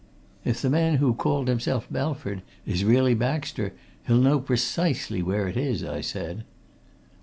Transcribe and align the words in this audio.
"If 0.43 0.63
the 0.63 0.69
man 0.71 0.95
who 0.95 1.13
called 1.13 1.47
himself 1.47 1.85
Belford 1.91 2.41
is 2.65 2.83
really 2.83 3.13
Baxter, 3.13 3.71
he'll 4.07 4.17
know 4.17 4.39
precisely 4.39 5.21
where 5.21 5.47
it 5.47 5.55
is," 5.57 5.83
I 5.83 6.01
said. 6.01 6.43